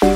[0.00, 0.06] え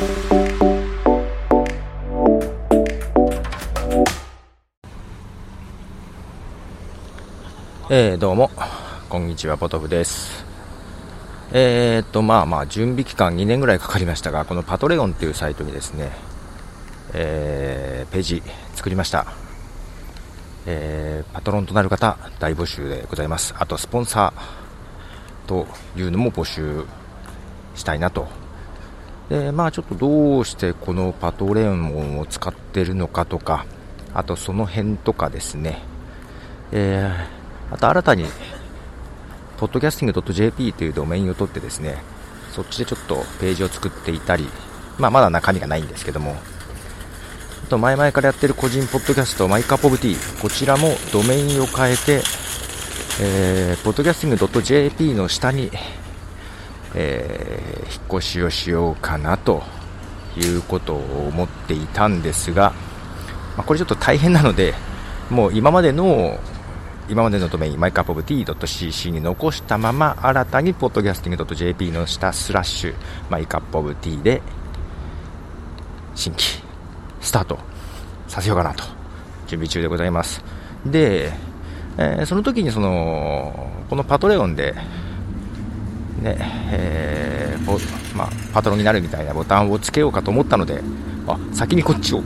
[8.15, 8.53] ー、どうも、
[9.09, 10.45] こんにちは、ポトフです。
[11.53, 16.13] えー、っと、まあまあ、準備期間2年ぐらいかかりましたが、このパトレオンっていうサイトにですね、
[17.13, 18.41] えー、ページ
[18.77, 19.27] 作りました。
[20.67, 23.53] えー、パトロンとなる方、大募集でございます。
[23.59, 26.85] あと、スポンサーというのも募集
[27.75, 28.42] したいなと。
[29.33, 33.65] で、まあちょっとどうしてこのパトレオンを使ってるのかとか、
[34.13, 35.83] あとその辺とかですね、
[36.71, 37.43] えー
[37.73, 38.27] あと新たに、
[39.57, 41.97] podcasting.jp というドメインを取ってですね、
[42.51, 44.47] そっちでちょっとページを作っていたり、
[44.99, 46.37] まあ、まだ中身がないんですけども、
[47.65, 52.23] あと前々からやってる個人ポッドキャスト、マイカップオブティ、こちらもドメインを変えて、
[53.23, 55.71] えー、podcasting.jp の下に、
[56.95, 59.63] えー、引っ越しをしようかなと
[60.37, 62.73] いうことを思っていたんですが、
[63.57, 64.75] まあ、これちょっと大変なので、
[65.31, 66.39] もう今までの
[67.09, 72.95] 今までのドメイン、 mycupoftea .cc に残したまま、新たに podcasting.jp の下スラッシュ、
[73.29, 74.41] mycupoftea で、
[76.15, 76.63] 新規、
[77.21, 77.59] スタート
[78.29, 78.85] させようかなと、
[79.47, 80.45] 準備中でございます。
[80.87, 81.33] で、
[81.99, 84.75] えー、その時にその、このパトレオンで、
[86.23, 86.37] ね、
[86.71, 90.83] えー、まあ、パトロンになるみたいなボタンをつけようかと思ったので、
[91.27, 92.23] あ、先にこっちを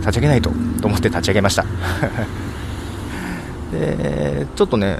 [0.00, 0.50] 立ち上げないと、
[0.80, 1.64] と思って立ち上げました。
[3.72, 4.98] で、ちょっとね、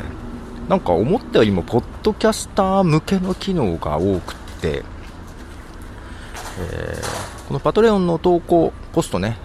[0.69, 4.85] なんか思ったよりも、ポッドキャスター向けの機能が多くって、
[6.61, 9.37] えー、このパトレオンの投稿、ポストね、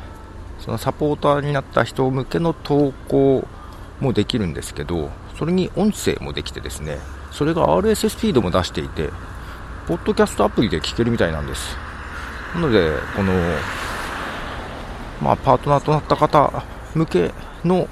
[0.60, 3.48] そのサポーターになった人向けの投稿
[4.00, 7.00] もできるんですけど、それに音声もできてですね、
[7.36, 9.10] それが RSS フィードも出していて、
[9.88, 11.76] ポッドキャストアプリで聞けるみたいなんです。
[12.56, 13.34] なので、この、
[15.22, 16.64] まあ、パートナーとなった方
[16.96, 17.34] 向け
[17.66, 17.90] の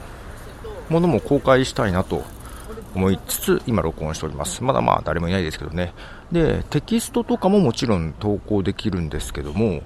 [0.88, 2.24] ものも公開したいなと
[2.96, 4.64] 思いつつ、今録音しております。
[4.64, 5.94] まだまあ誰もいないですけどね。
[6.32, 9.82] で、テキストとかももちろん投稿できるんですけども、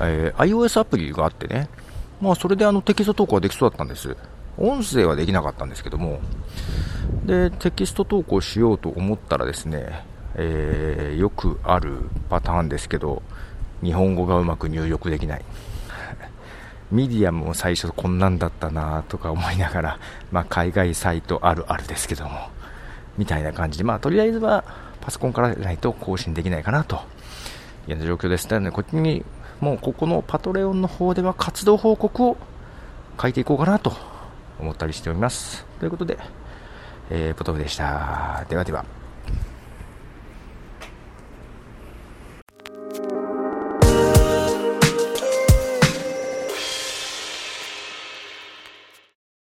[0.00, 1.70] えー、iOS アプリがあってね、
[2.20, 4.14] まあそれであのテキスト投稿はできそうだったんです。
[4.58, 6.20] 音声はできなかったんですけども、
[7.24, 10.04] で、テキスト投稿しようと思ったらですね、
[10.34, 13.22] えー、よくあるパターンですけど、
[13.82, 15.44] 日本語がうまく入力できない。
[16.92, 19.98] ミディアムも最初こんなんだったなとか思いながら、
[20.30, 22.50] まあ、海外サイトあるあるですけども、
[23.16, 24.64] みたいな感じで、まあ、とりあえずは
[25.00, 27.00] パソコンからないと更新できないかなと
[27.88, 28.48] いう状況です。
[28.50, 29.24] なので、こっちに、
[29.60, 32.36] もうここのパトレオンの方では活動報告を
[33.20, 33.92] 書いていこうかなと
[34.58, 35.64] 思ったりしております。
[35.78, 36.18] ということで、
[37.10, 38.44] えー、ポトフでした。
[38.48, 39.03] ではでは。